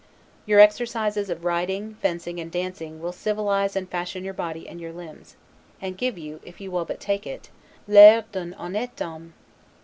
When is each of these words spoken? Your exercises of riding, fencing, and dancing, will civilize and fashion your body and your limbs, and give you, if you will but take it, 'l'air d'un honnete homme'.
Your 0.47 0.59
exercises 0.59 1.29
of 1.29 1.45
riding, 1.45 1.93
fencing, 2.01 2.39
and 2.39 2.51
dancing, 2.51 2.99
will 2.99 3.11
civilize 3.11 3.75
and 3.75 3.87
fashion 3.87 4.23
your 4.25 4.33
body 4.33 4.67
and 4.67 4.81
your 4.81 4.91
limbs, 4.91 5.35
and 5.79 5.95
give 5.95 6.17
you, 6.17 6.39
if 6.43 6.59
you 6.59 6.71
will 6.71 6.85
but 6.85 6.99
take 6.99 7.27
it, 7.27 7.51
'l'air 7.87 8.25
d'un 8.31 8.53
honnete 8.55 8.97
homme'. 8.97 9.33